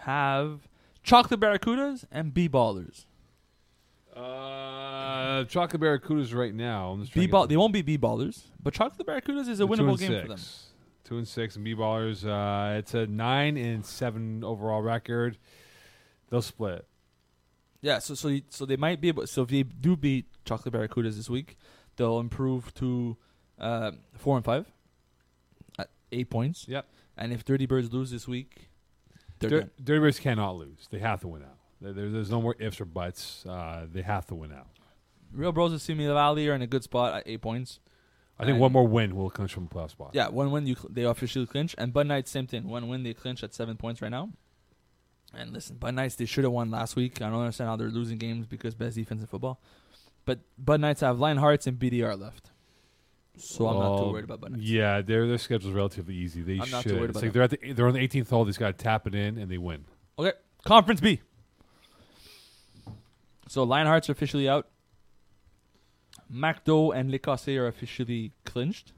[0.00, 0.68] have
[1.02, 3.04] Chocolate Barracudas and B Ballers.
[4.14, 6.98] Uh, Chocolate Barracudas right now.
[7.14, 7.46] B ball.
[7.46, 10.40] They won't be B Ballers, but Chocolate Barracudas is a winnable game for them.
[11.04, 12.24] Two and six and B ballers.
[12.26, 15.36] Uh, it's a nine and seven overall record.
[16.30, 16.86] They'll split.
[17.82, 19.26] Yeah, so so you- so they might be able.
[19.26, 21.56] So if they do beat Chocolate Barracudas this week,
[21.96, 23.16] they'll improve to
[23.58, 24.66] uh, four and five
[25.78, 26.66] at eight points.
[26.68, 26.86] Yep.
[27.16, 28.68] And if Dirty Birds lose this week,
[29.38, 29.70] Dir-.
[29.82, 30.88] Dirty Birds cannot lose.
[30.90, 31.58] They have to win out.
[31.80, 33.44] There, there- there's no more ifs or buts.
[33.44, 34.68] Uh, they have to win out.
[35.32, 37.80] Real Bros of Simi Valley are in a good spot at eight points.
[38.38, 40.10] I think And- one more win will clinch from playoff spot.
[40.14, 42.68] Yeah, one win you cl- they officially clinch, and Bud Knights same thing.
[42.68, 44.30] One win they clinch at seven points right now.
[45.34, 47.22] And listen, Bud Knights they should have won last week.
[47.22, 49.60] I don't understand how they're losing games because best defense in football.
[50.24, 52.50] But Bud Knights have Lionhearts and BDR left,
[53.36, 54.64] so I'm not too worried about Bud Knights.
[54.64, 56.42] Yeah, their their schedule's relatively easy.
[56.42, 56.98] They I'm not too should.
[56.98, 58.44] worried It's about like they're at the they're on the 18th hole.
[58.44, 59.84] They just got to tap it in and they win.
[60.18, 60.32] Okay,
[60.64, 61.20] Conference B.
[63.48, 64.68] So Lionhearts are officially out.
[66.32, 68.92] MacDo and L'Écossais are officially clinched.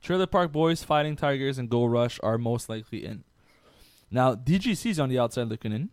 [0.00, 3.24] Trailer Park Boys, Fighting Tigers, and Gold Rush are most likely in.
[4.12, 5.88] Now, DGC's on the outside looking in.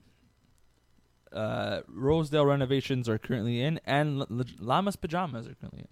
[1.31, 5.87] Uh, Rosedale renovations are currently in, and L- L- Llamas Pajamas are currently in.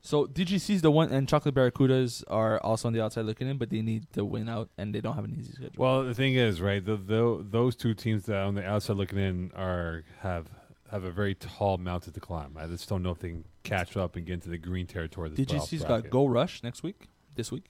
[0.00, 3.70] So DGC's the one, and Chocolate Barracudas are also on the outside looking in, but
[3.70, 5.72] they need to win out, and they don't have an easy schedule.
[5.76, 6.82] Well, the thing is, right?
[6.84, 10.46] The, the, those two teams that are on the outside looking in are have
[10.92, 12.56] have a very tall mountain to climb.
[12.56, 15.30] I just don't know if they can catch up and get into the green territory.
[15.30, 16.08] This DGC's got.
[16.08, 17.64] Go Rush next week, this week,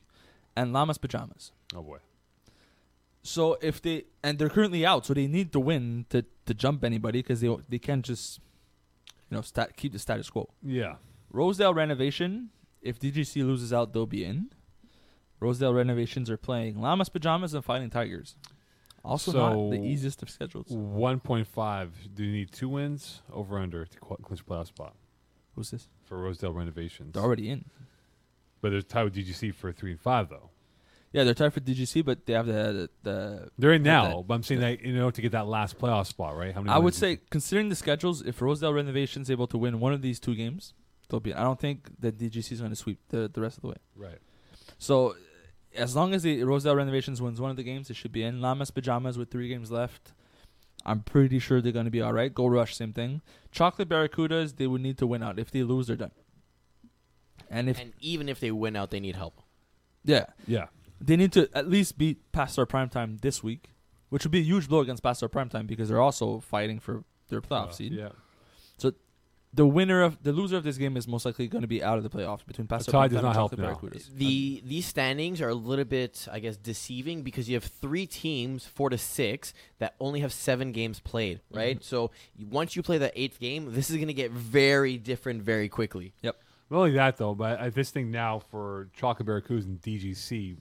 [0.55, 1.51] and Llamas Pajamas.
[1.75, 1.99] Oh boy.
[3.27, 6.85] So if they and they're currently out, so they need to win to, to jump
[6.85, 8.41] anybody because they they can't just
[9.31, 10.49] you know stat, keep the status quo.
[10.63, 10.97] Yeah.
[11.31, 12.51] Rosedale renovation.
[12.81, 14.51] If DGC loses out, they'll be in.
[15.41, 18.37] Rosedale renovations are playing Llamas Pajamas and Fighting Tigers.
[19.05, 20.67] Also not the easiest of schedules.
[20.69, 21.93] One point five.
[22.15, 24.95] Do you need two wins over under to qu- clinch playoff spot
[25.55, 25.89] Who's this?
[26.05, 27.15] for Rosedale renovations?
[27.15, 27.65] They're already in.
[28.61, 30.51] But there's tied with DGC for three and five though.
[31.17, 33.11] Yeah, they're tied for DGC, but they have the the.
[33.11, 35.79] the They're in now, that- but I'm saying that you know to get that last
[35.79, 36.53] playoff spot, right?
[36.55, 36.73] How many?
[36.75, 40.03] I would wins- say, considering the schedules, if Rosedale renovations able to win one of
[40.03, 40.75] these two games,
[41.09, 41.33] they'll be.
[41.33, 43.77] I don't think that DGC is going to sweep the the rest of the way.
[43.97, 44.19] right.
[44.79, 45.17] So,
[45.75, 48.43] as long as the Rosedale Renovations wins one of the games, it should be in.
[48.43, 50.13] Llamas Pajamas with three games left.
[50.85, 52.33] I'm pretty sure they're going to be all right.
[52.33, 53.23] Gold Rush, same thing.
[53.51, 55.39] Chocolate Barracudas, they would need to win out.
[55.39, 56.13] If they lose, they're done.
[57.51, 59.41] And if and even if they win out, they need help.
[60.05, 60.67] yeah, Yeah.
[61.01, 63.71] They need to at least beat Pastor Primetime this week,
[64.09, 67.41] which would be a huge blow against Pastor Primetime because they're also fighting for their
[67.41, 67.93] playoff Uh, seed.
[67.93, 68.11] Yeah.
[68.79, 68.93] So
[69.55, 71.97] the winner of the loser of this game is most likely going to be out
[71.97, 73.89] of the playoffs between Pastor Primetime does and not help Chocolate now.
[73.91, 74.09] Barracudas.
[74.15, 78.67] The these standings are a little bit, I guess, deceiving because you have three teams,
[78.67, 81.41] four to six, that only have seven games played.
[81.51, 81.83] Right.
[81.83, 82.11] So
[82.51, 86.13] once you play the eighth game, this is going to get very different very quickly.
[86.23, 86.37] Yep.
[86.69, 90.57] Not only that though, but I, this thing now for Chocolate Barracudas and DGC,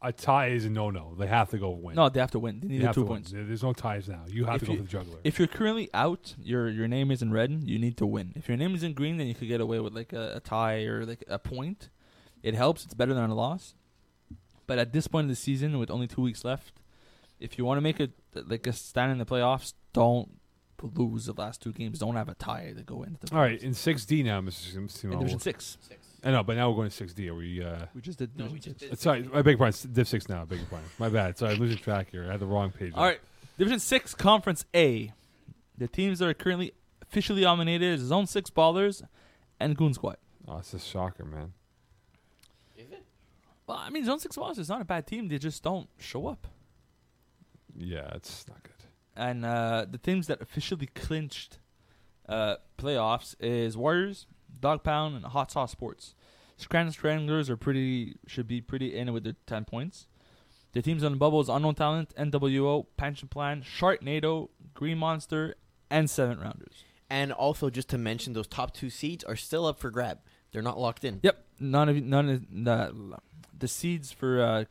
[0.00, 1.14] a tie is a no-no.
[1.18, 1.96] They have to go win.
[1.96, 2.60] No, they have to win.
[2.60, 3.16] They They need have two to win.
[3.16, 3.32] points.
[3.32, 4.24] There- There's no ties now.
[4.28, 5.18] You have If to go you- for the juggler.
[5.24, 7.50] If you're currently out, your your name is in red.
[7.64, 8.32] You need to win.
[8.36, 10.40] If your name is in green, then you could get away with like a, a
[10.40, 11.88] tie or like a point.
[12.42, 12.84] It helps.
[12.84, 13.74] It's better than a loss.
[14.68, 16.74] But at this point in the season, with only two weeks left,
[17.40, 20.38] if you want to make a like a stand in the playoffs, don't
[20.80, 21.98] lose the last two games.
[21.98, 23.34] Don't have a tie to go into the.
[23.34, 23.62] All right, playoffs.
[23.64, 24.72] in 6D now, Mr.
[24.72, 25.18] Sim- In Simon.
[25.18, 25.76] Division six,
[26.24, 27.28] I know, but now we're going to 6D.
[27.28, 27.62] Are we?
[27.62, 28.36] Uh, we just did.
[28.36, 28.98] No, we just did.
[28.98, 29.92] sorry, I beg your pardon.
[29.92, 30.42] Div 6 now.
[30.42, 30.88] I beg your pardon.
[30.98, 31.38] My bad.
[31.38, 32.26] Sorry, I'm losing track here.
[32.28, 32.92] I had the wrong page.
[32.94, 33.20] All right,
[33.56, 35.12] Division Six, Conference A.
[35.76, 39.02] The teams that are currently officially nominated is Zone Six Ballers
[39.60, 40.16] and Goon Squad.
[40.46, 41.52] Oh, it's a shocker, man.
[42.76, 43.04] Is it?
[43.66, 45.28] Well, I mean, Zone Six Ballers is not a bad team.
[45.28, 46.48] They just don't show up.
[47.76, 48.72] Yeah, it's not good.
[49.16, 51.58] And uh, the teams that officially clinched
[52.28, 54.26] uh, playoffs is Warriors,
[54.60, 56.14] Dog Pound, and Hot Sauce Sports.
[56.56, 60.08] Scranton Stranglers are pretty should be pretty in with their ten points.
[60.72, 65.54] The teams on the bubble is Unknown Talent, NWO, Pension Plan, Sharknado, Green Monster,
[65.90, 66.84] and Seven Rounders.
[67.08, 70.18] And also, just to mention, those top two seeds are still up for grab.
[70.52, 71.20] They're not locked in.
[71.22, 73.18] Yep, none of none of the
[73.58, 74.64] the seeds for uh,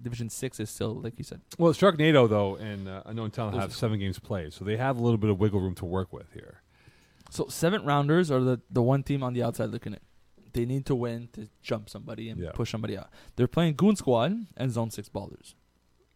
[0.00, 1.40] Division Six is still like you said.
[1.58, 4.98] Well, Sharknado though and uh, Unknown Talent Those have seven games played, so they have
[4.98, 6.60] a little bit of wiggle room to work with here.
[7.34, 10.02] So seventh rounders are the the one team on the outside looking at.
[10.52, 12.52] They need to win to jump somebody and Yeah.
[12.54, 13.08] push somebody out.
[13.34, 15.54] They're playing Goon Squad and Zone Six Ballers.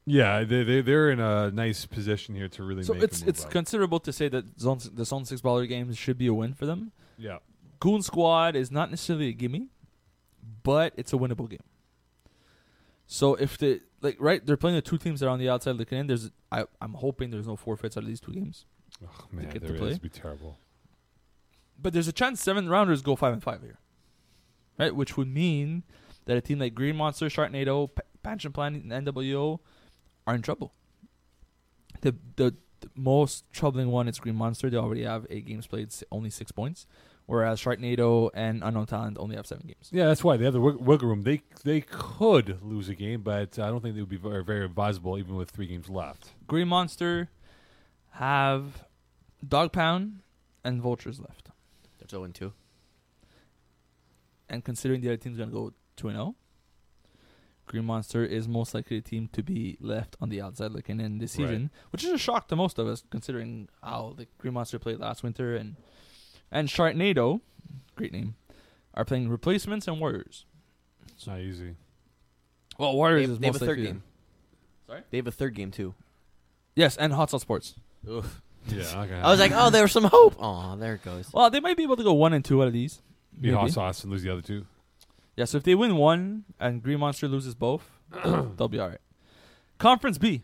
[0.07, 3.45] Yeah, they they they're in a nice position here to really So make it's it's
[3.45, 3.51] up.
[3.51, 6.67] considerable to say that Zone the Zone Six Baller games should be a win for
[6.67, 6.93] them.
[7.19, 7.39] yeah.
[7.81, 9.69] Goon Squad is not necessarily a gimme,
[10.63, 11.67] but it's a winnable game.
[13.07, 15.77] So if they like right, they're playing the two teams that are on the outside
[15.77, 16.07] looking in.
[16.07, 18.67] There's I I'm hoping there's no forfeits out of these two games.
[19.05, 19.83] Oh, man, there is.
[19.83, 20.59] It'd be terrible.
[21.81, 23.79] But there's a chance seven rounders go five and five here,
[24.79, 24.95] right?
[24.95, 25.85] Which would mean
[26.25, 29.61] that a team like Green Monster, Sharknado, P- Pension Plan, and NWO
[30.27, 30.73] are in trouble.
[32.01, 34.71] The, the the most troubling one is Green Monster.
[34.71, 36.87] They already have eight games played, only six points,
[37.27, 39.89] whereas Sharknado and Unknown Talent only have seven games.
[39.91, 41.23] Yeah, that's why they have the wig- wiggle room.
[41.23, 44.65] They they could lose a game, but I don't think they would be very, very
[44.65, 46.31] advisable even with three games left.
[46.47, 47.31] Green Monster
[48.13, 48.85] have
[49.47, 50.21] Dog Pound
[50.65, 51.48] and Vultures left.
[52.09, 52.53] They're 0 2.
[54.49, 56.35] And considering the other team's going to go 2 0,
[57.67, 61.19] Green Monster is most likely a team to be left on the outside looking in
[61.19, 61.47] this Right.
[61.49, 64.99] season, which is a shock to most of us considering how the Green Monster played
[64.99, 65.77] last winter and
[66.51, 67.43] and Sharknado,
[67.95, 68.37] great name,
[68.95, 70.47] are playing replacements and Warriors.
[71.09, 71.75] It's not easy.
[72.79, 74.03] Well, Warriors have, is they have a third likely- game.
[74.87, 75.03] Sorry?
[75.11, 75.95] They have a third game, too.
[76.75, 77.75] Yes, and Hot Sauce Sports.
[78.09, 78.41] Oof.
[78.69, 79.15] Yeah, okay.
[79.15, 80.37] I was like, oh, there was some hope.
[80.39, 81.33] Oh, there it goes.
[81.33, 83.01] Well, they might be able to go one and two out of these.
[83.41, 83.73] be hot Maybe.
[83.73, 84.67] sauce and lose the other two.
[85.37, 87.89] Yeah, so if they win one and Green Monster loses both,
[88.25, 88.99] they'll be all right.
[89.79, 90.43] Conference B.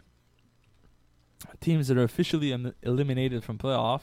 [1.61, 4.01] Teams that are officially em- eliminated from playoff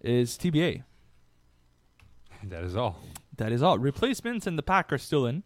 [0.00, 0.84] is TBA.
[2.44, 3.00] That is all.
[3.36, 3.78] That is all.
[3.78, 5.42] Replacements and the pack are still in.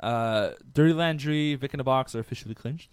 [0.00, 2.90] Uh, Dirty Laundry, Vic in the Box are officially clinched.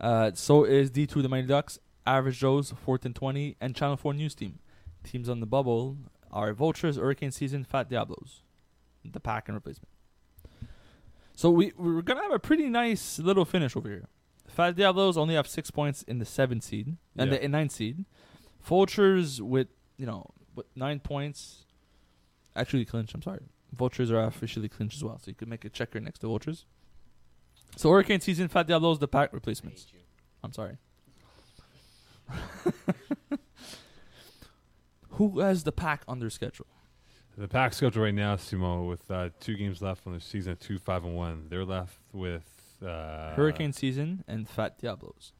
[0.00, 1.78] Uh, so is D2 the Mighty Ducks,
[2.16, 4.58] Average Joe's, 4th and 20, and Channel 4 News Team.
[5.04, 5.96] Teams on the bubble
[6.32, 8.42] are Vultures, Hurricane Season, Fat Diablos.
[9.04, 9.88] The pack and replacement.
[11.34, 14.08] So we, we're going to have a pretty nice little finish over here.
[14.48, 17.38] Fat Diablos only have six points in the seventh seed and Yeah.
[17.38, 18.04] the ninth seed.
[18.62, 21.64] Vultures with, you know, with nine points
[22.54, 23.14] actually clinched.
[23.14, 23.40] I'm sorry.
[23.72, 26.66] Vultures are officially clinched as well, so you could make a checker next to Vultures.
[27.76, 29.86] So Hurricane season, Fat Diablos, the pack replacements.
[30.42, 30.76] I'm sorry.
[35.10, 36.66] Who has the pack on their schedule?
[37.36, 40.78] The pack schedule right now, Simo, with uh, two games left on the season, two
[40.78, 41.46] five and one.
[41.48, 45.32] They're left with uh, Hurricane season and Fat Diablos.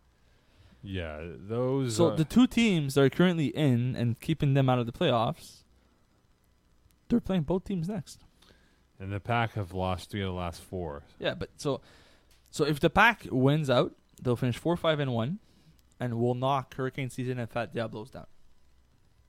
[0.83, 1.97] Yeah, those.
[1.97, 5.63] So the two teams that are currently in and keeping them out of the playoffs,
[7.09, 8.21] they're playing both teams next.
[8.99, 11.03] and the pack have lost three of the last four.
[11.19, 11.81] Yeah, but so
[12.51, 15.39] so if the pack wins out, they'll finish four, five, and one,
[16.01, 18.27] and will knock Hurricane Season and Fat Diablos down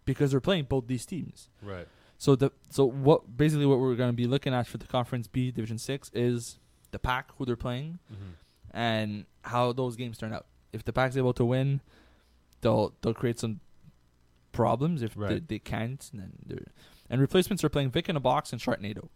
[0.05, 1.49] because they're playing both these teams.
[1.61, 1.87] Right.
[2.17, 5.27] So the so what basically what we're going to be looking at for the Conference
[5.27, 6.57] B Division Six is
[6.91, 8.31] the pack who they're playing Mm-hmm.
[8.77, 10.45] and how those games turn out.
[10.71, 11.81] If the pack's able to win,
[12.61, 13.59] they'll they'll create some
[14.51, 15.01] problems.
[15.01, 16.65] If they, they can't, then they're
[17.09, 19.09] and replacements are playing Vic in a box and Sharknado.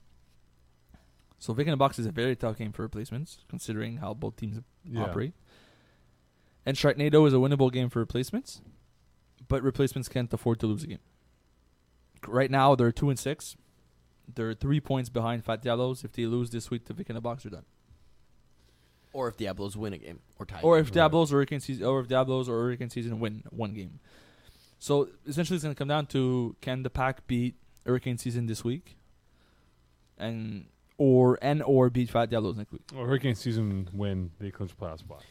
[1.37, 4.35] So Vic in a box is a very tough game for replacements, considering how both
[4.37, 5.03] teams Yeah.
[5.03, 5.33] operate.
[6.65, 8.61] And Sharknado is a winnable game for replacements,
[9.47, 10.99] but replacements can't afford to lose a game.
[12.27, 13.55] Right now, they're two and six.
[14.33, 16.03] They're three points behind Fat Diablos.
[16.03, 17.65] If they lose this week to Vic in a box, they're done.
[19.13, 20.59] Or if Diablos win a game or tie.
[20.61, 23.99] Or if Diablos or Hurricane season, or if Diablos or Hurricane season win one game.
[24.79, 28.63] So essentially, it's going to come down to can the pack beat Hurricane season this
[28.63, 28.97] week,
[30.17, 30.65] and
[30.97, 32.81] or and or beat Fat Diablos next week.
[32.93, 35.23] Well, Hurricane season win, they clinch playoff spot.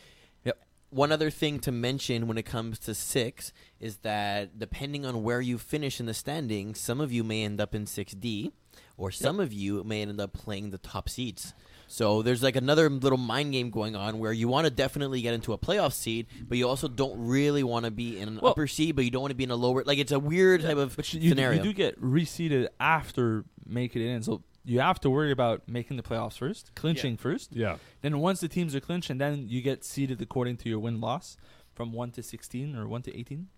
[0.94, 5.40] One other thing to mention when it comes to six is that depending on where
[5.40, 8.52] you finish in the standings, some of you may end up in 6D,
[8.96, 11.52] or some of you may end up playing the top seeds.
[11.88, 15.35] So there's like another little mind game going on where you want to definitely get
[15.35, 18.52] into a playoff seed, but you also don't really want to be in an Well-
[18.52, 19.83] upper seed, but you don't want to be in a lower.
[19.85, 21.59] Like it's a weird type of But you, you, scenario.
[21.62, 25.96] you do get reseeded after making it in, so you have to worry about making
[25.96, 27.55] the playoffs first, clinching first.
[27.55, 27.77] Yeah.
[28.00, 31.00] Then once the teams are clinched, and then you get seeded according to your win
[31.00, 31.37] loss
[31.74, 33.48] from one to sixteen or one to eighteen,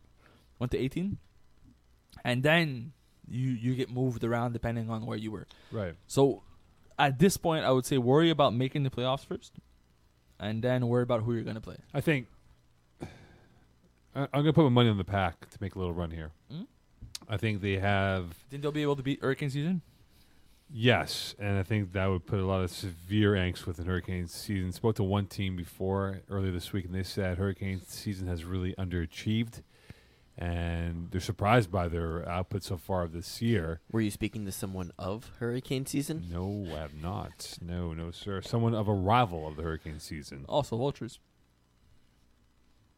[0.58, 1.18] one to eighteen,
[2.24, 2.92] and then
[3.28, 5.46] you you get moved around depending on where you were.
[5.70, 5.94] Right.
[6.06, 6.42] So
[6.98, 9.52] at this point, I would say worry about making the playoffs first,
[10.40, 11.76] and then worry about who you're going to play.
[11.94, 12.26] I think
[13.02, 16.32] I, I'm gonna put my money on the pack to make a little run here.
[16.52, 16.66] Mm.
[17.28, 19.82] I think they have Think they'll be able to beat Hurricane season?
[20.72, 24.72] Yes, and I think that would put a lot of severe angst within Hurricane season.
[24.72, 28.74] Spoke to one team before earlier this week, and they said Hurricane season has really
[28.74, 29.62] underachieved,
[30.38, 33.80] and they're surprised by their output so far this year.
[33.90, 36.26] Were you speaking to someone of hurricane season?
[36.30, 37.58] No, I have not.
[37.62, 38.42] No, no, sir.
[38.42, 40.44] Someone of a rival of the Hurricane season.
[40.48, 41.18] Also, Vultures.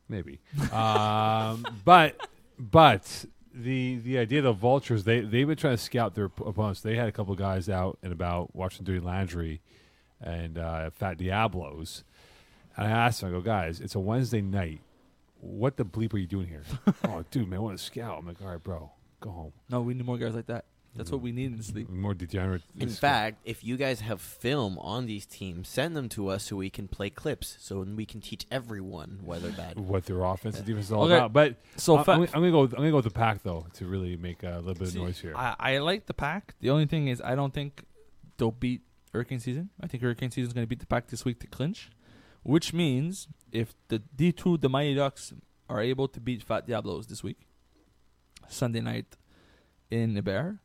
[0.09, 0.41] maybe.
[0.73, 2.29] um, but
[2.59, 3.25] but
[3.59, 6.81] the the idea of the vultures they they've been trying to scout their op- opponents.
[6.81, 9.61] They had a couple guys out and about watching Dirty Laundry
[10.21, 12.05] and uh, Fat Diablos.
[12.77, 14.81] And I asked them, I go, guys, it's a Wednesday night.
[15.41, 16.65] What the bleep are you doing here?
[17.05, 18.19] oh, dude, man, I want to scout.
[18.19, 18.91] I'm like, all right, bro,
[19.21, 19.53] go home.
[19.69, 20.65] No, we need more guys like that.
[20.97, 21.89] That's what we need in this league.
[21.89, 22.63] More degenerate.
[22.77, 26.57] In fact, if you guys have film on these teams, send them to us so
[26.57, 29.79] we can play clips, so we can teach everyone whether bad.
[29.79, 31.15] what their offensive defense is all Okay.
[31.17, 31.33] about.
[31.33, 32.63] But So I'm, fa- I'm, gonna- I'm gonna go.
[32.63, 35.21] I'm gonna go with the pack though to really make a little bit of noise
[35.21, 35.35] here.
[35.37, 36.55] I, I like the pack.
[36.61, 37.85] The only thing is, I don't think
[38.39, 38.81] they'll beat
[39.13, 39.71] Hurricane Season.
[39.81, 41.91] I think Hurricane Season is going to beat the pack this week to clinch,
[42.43, 45.33] which means if the D2, the Mighty Ducks,
[45.69, 47.47] are able to beat Fat Diablos this week,
[48.49, 49.17] Sunday night
[49.91, 50.59] in Iber,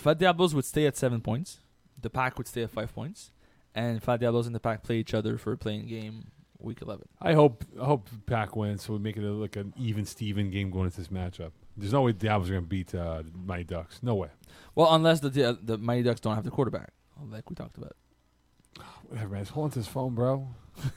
[0.00, 1.58] Fat Diablos would stay at seven points.
[2.00, 3.32] The pack would stay at five points,
[3.74, 6.30] and Fat Diablos and the pack play each other for a playing game
[6.60, 7.08] week eleven.
[7.20, 10.50] I hope I hope Pack wins, so we make it a, like an even Steven
[10.50, 11.52] game going into this matchup.
[11.76, 14.00] There's no way Diablos are going to beat uh, Mighty Ducks.
[14.02, 14.28] No way.
[14.74, 16.92] Well, unless the the, the Mighty Ducks don't have the quarterback,
[17.30, 17.96] like we talked about.
[19.08, 19.42] Whatever, man.
[19.42, 20.48] Just hold on to his phone, bro.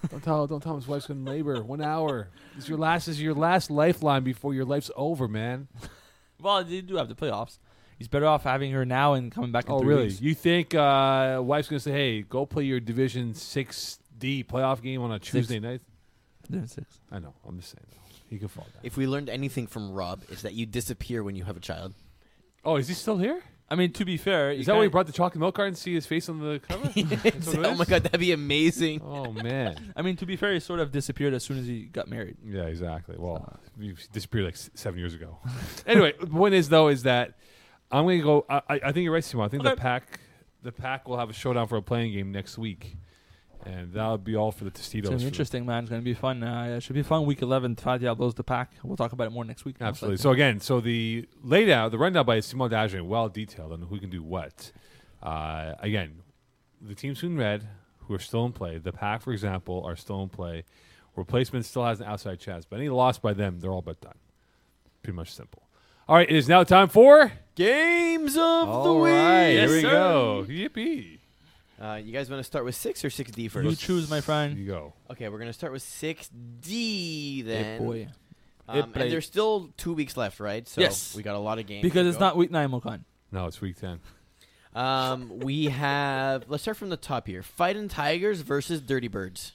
[0.09, 1.63] don't tell don't tell him his wife's going to labor.
[1.63, 2.29] One hour.
[2.55, 5.67] This is your last this is your last lifeline before your life's over, man.
[6.39, 7.57] Well, they do have the playoffs.
[8.01, 9.67] He's better off having her now and coming back.
[9.67, 10.03] In Oh, three really?
[10.07, 10.19] weeks.
[10.19, 14.81] You think uh, wife's going to say, "Hey, go play your Division Six D playoff
[14.81, 15.81] game on a Tuesday night"?
[16.49, 16.97] They're in six.
[17.11, 17.35] I know.
[17.47, 17.85] I'm just saying.
[18.27, 18.79] He could fall down.
[18.81, 21.93] If we learned anything from Rob, it's that you disappear when you have a child.
[22.65, 23.43] oh, is he still here?
[23.69, 25.77] I mean, to be fair, Is that why he brought the chocolate milk card and
[25.77, 26.89] see his face on the cover?
[27.23, 28.99] That's oh my god, that'd be amazing.
[29.05, 29.93] Oh man.
[29.95, 32.35] I mean, to be fair, he sort of disappeared as soon as he got married.
[32.43, 33.15] Yeah, exactly.
[33.17, 35.37] Well, you disappeared like s- seven years ago.
[35.85, 37.35] anyway, the point is though is that
[37.91, 38.45] I'm going to go.
[38.49, 39.45] I, I think you're right, Simon.
[39.45, 40.19] I think the pack,
[40.63, 42.95] the pack will have a showdown for a playing game next week,
[43.65, 45.03] and that'll be all for the It's Tostitos.
[45.03, 45.83] gonna for the- interesting, man.
[45.83, 46.41] It's gonna be fun.
[46.43, 47.25] Uh, it should be fun.
[47.25, 48.71] Week eleven, Fat Diablos the pack.
[48.83, 49.79] We'll talk about it more next week.
[49.79, 50.13] most Absolutely.
[50.15, 50.21] likely.
[50.23, 54.09] So again, so the layout, the rundown by Simon Dagen, well detailed on who can
[54.09, 54.71] do what.
[55.21, 56.21] Uh, again,
[56.81, 57.67] the teams who in red,
[57.99, 60.63] who are still in play, the pack, for example, are still in play.
[61.15, 64.15] Replacement still has an outside chance, but any loss by them, they're all but done.
[65.03, 65.63] Pretty much simple.
[66.07, 69.11] All right, it is now time for Games of the All week.
[69.13, 69.89] right, Yes, here we sir.
[69.91, 70.45] go.
[70.47, 71.19] Yippee!
[71.81, 73.69] Uh, you guys want to start with six or six D first?
[73.69, 74.57] you choose, my Here friend.
[74.57, 74.93] you go.
[75.09, 76.29] Okay, we're gonna start with six
[76.61, 77.79] D Hey, then.
[77.85, 78.07] boy.
[78.67, 79.09] Um, and play.
[79.09, 80.67] there's still two weeks left, right?
[80.67, 81.15] So Yes.
[81.15, 81.81] we got a lot of games.
[81.81, 82.25] Because to it's go.
[82.25, 83.03] not week nine, Mo Khan.
[83.31, 83.99] No, it's week ten.
[84.73, 86.45] Um, we have.
[86.47, 87.41] Let's start from the top here.
[87.43, 89.53] Fighting Tigers versus Dirty Birds.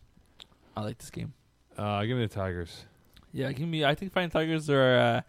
[0.77, 1.33] I like this game.
[1.79, 2.85] Uh, give me the Tigers.
[3.33, 3.85] Yeah, give me.
[3.85, 5.21] I think Fighting Tigers are uh,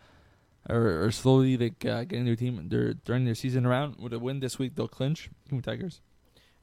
[0.69, 2.67] are, are slowly like uh, getting their team.
[2.69, 3.97] They're during their season around.
[3.97, 5.29] With a win this week, they'll clinch.
[5.45, 6.01] Give me Tigers.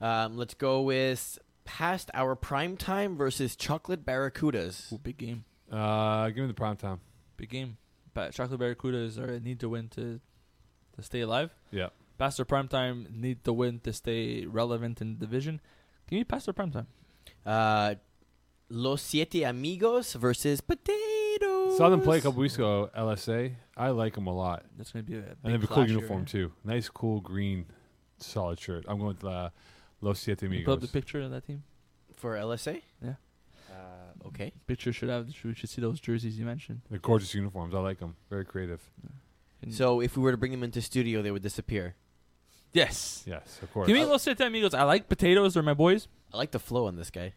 [0.01, 4.93] Um, let's go with past our prime time versus Chocolate Barracudas.
[4.93, 5.45] Ooh, big game.
[5.71, 7.01] Uh, give me the prime time.
[7.37, 7.77] Big game.
[8.13, 10.21] But Chocolate Barracudas are need to win to
[10.97, 11.51] to stay alive.
[11.71, 11.89] Yeah.
[12.19, 15.61] Past their prime time need to win to stay relevant in the division.
[16.09, 16.87] Give me Pastor Primetime.
[17.45, 17.97] Uh,
[18.69, 21.14] Los Siete Amigos versus Potatoes.
[21.77, 22.91] Saw them play a couple weeks ago.
[22.97, 23.55] LSA.
[23.77, 24.65] I like them a lot.
[24.79, 25.97] That's gonna be a big And they have a cool clash here.
[25.97, 26.53] uniform too.
[26.65, 27.67] Nice, cool green,
[28.19, 28.85] solid shirt.
[28.87, 29.51] I'm going with uh,
[30.01, 30.65] Los Siete Can you Amigos.
[30.67, 31.65] Put up the picture of that team.
[32.17, 32.81] for LSA.
[33.03, 33.15] Yeah.
[33.71, 34.53] Uh, okay.
[34.69, 35.27] Picture should have.
[35.45, 36.83] We should see those jerseys you mentioned.
[36.91, 37.75] They're gorgeous uniforms.
[37.75, 38.15] I like them.
[38.31, 38.81] Very creative.
[39.61, 41.97] Can- So if we were to bring them into studio, they would disappear.
[42.73, 43.25] yes.
[43.27, 43.89] Yes, of course.
[43.89, 44.75] Give me Los Siete Amigos.
[44.75, 45.55] I like potatoes.
[45.55, 46.07] They're my boys.
[46.33, 47.35] I like the flow on this guy.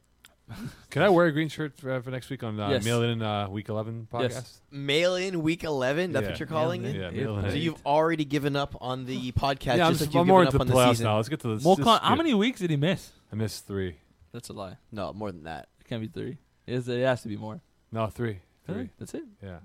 [0.89, 2.85] Can I wear a green shirt for, for next week on uh, Yes.
[2.85, 4.29] Mail In uh, Week 11 podcast?
[4.31, 4.61] Yes.
[4.71, 6.11] Mail in week 11.
[6.13, 6.29] That's Yeah.
[6.31, 6.95] what you're calling Mail it.
[6.95, 7.01] in.
[7.01, 7.51] Yeah, Yeah, mail in.
[7.51, 10.45] So you've already given up on the podcast, yeah, I'm, just just, you've I'm more
[10.45, 11.03] given into up the on the playoffs season.
[11.05, 11.15] now.
[11.17, 11.63] Let's get to this.
[11.63, 13.11] Mo Khan, this- how many weeks did he miss?
[13.31, 13.97] I missed three.
[14.31, 14.77] That's a lie.
[14.91, 15.67] No, more than that.
[15.81, 16.37] It can't be three.
[16.65, 17.59] It, is, it has to be more.
[17.91, 18.39] No, three.
[18.65, 18.89] Three.
[18.99, 19.23] That's it.
[19.43, 19.57] Yeah.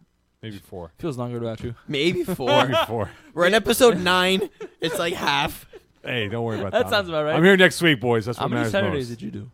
[0.42, 0.92] Maybe four.
[0.98, 1.74] Feels longer about you.
[1.88, 2.48] Maybe four.
[2.66, 3.10] Maybe four.
[3.34, 4.48] We're in episode nine.
[4.80, 5.66] It's like half.
[6.04, 6.90] Hey, don't worry about That that.
[6.90, 7.36] sounds about right.
[7.36, 8.26] I'm here next week, boys.
[8.26, 9.18] That's what How what many matters Saturdays most.
[9.20, 9.50] did you do?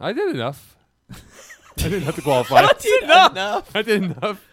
[0.00, 0.76] I did enough.
[1.10, 1.14] I
[1.88, 2.60] didn't have to qualify.
[3.02, 3.74] Enough.
[3.74, 4.46] I did enough.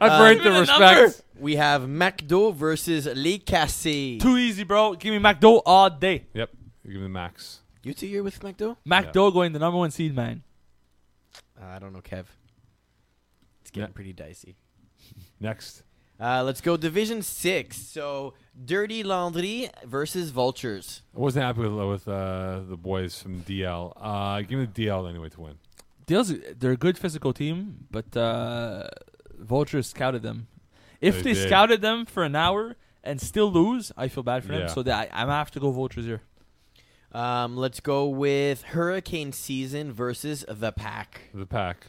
[0.00, 1.22] I've Uh, earned the Give me the respect.
[1.38, 4.20] We have McDo versus Les Cassés.
[4.20, 4.94] Too easy, bro.
[4.94, 6.26] Give me McDo all day.
[6.34, 6.50] Yep.
[6.84, 7.60] You give me the max.
[7.82, 8.76] You two here with McDo?
[8.88, 10.42] McDo going the number one seed, man.
[11.60, 12.24] Uh, I don't know, Kev.
[13.60, 13.94] It's getting Yeah.
[13.94, 14.56] pretty dicey.
[15.40, 15.82] Next.
[16.22, 17.76] Uh, let's go Division Six.
[17.78, 21.02] So Dirty Laundry versus Vultures.
[21.16, 23.92] I wasn't happy with, with uh, the boys from DL.
[24.00, 25.54] Uh, give me the DL anyway to win.
[26.06, 28.86] DL's they're a good physical team, but uh,
[29.38, 30.46] Vultures scouted them.
[31.00, 34.52] If They they, scouted them for an hour and still lose, I feel bad for
[34.52, 34.58] Yeah.
[34.60, 34.68] them.
[34.68, 36.22] So that I, I'm gonna have to go Vultures here.
[37.12, 41.22] Um, let's go with Hurricane Season versus the Pack.
[41.34, 41.88] The pack.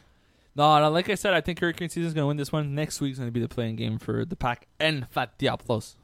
[0.55, 2.75] No, no, like I said, I think Hurricane Season is gonna win this one.
[2.75, 5.95] Next week's gonna be the playing game for the pack and Fat Diablos.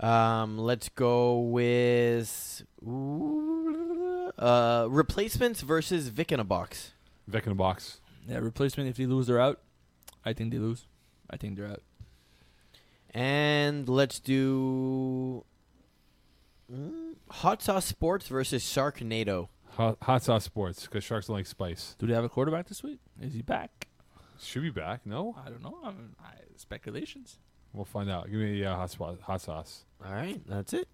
[0.00, 2.62] Um, let's go with
[4.38, 6.92] uh, Replacements versus Vic in a Box.
[7.26, 8.00] Vic in a box.
[8.28, 8.88] Yeah, replacement.
[8.90, 9.60] If they lose, they're out.
[10.24, 10.86] I think they lose.
[11.30, 11.82] I think they're out.
[13.10, 15.44] And let's do
[16.72, 19.48] mm, Hot Sauce Sports versus Sharknado.
[19.76, 21.96] Hot, hot sauce sports because sharks don't like spice.
[21.98, 22.98] Do they have a quarterback this week?
[23.20, 23.88] Is he back?
[24.40, 25.00] Should be back.
[25.04, 25.78] No, I don't know.
[25.84, 27.38] I mean, I, speculations.
[27.72, 28.24] we'll find out.
[28.30, 29.84] Give me uh, hot, spot, hot sauce.
[30.04, 30.88] All right, that's it.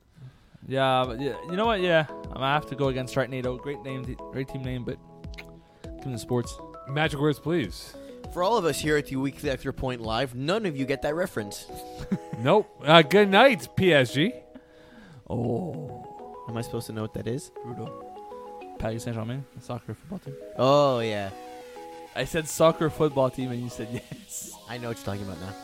[0.67, 1.81] Yeah, but yeah, you know what?
[1.81, 3.61] Yeah, I'm gonna have to go against Sharknado.
[3.61, 4.97] Great name, great team name, but
[5.97, 6.57] give me the sports.
[6.89, 7.95] Magic words, please.
[8.33, 11.03] For all of us here at the Weekly Extra Point Live, none of you get
[11.03, 11.67] that reference.
[12.39, 12.69] Nope.
[12.85, 14.33] Uh, good night, PSG.
[15.31, 17.53] Oh, Am I supposed to know what that is?
[17.63, 18.12] brutal.
[18.83, 20.35] Paris Saint Germain, soccer football team.
[20.59, 21.31] Oh yeah,
[22.17, 24.53] I said soccer football team, and you said yes.
[24.69, 25.55] I know what you're talking about now.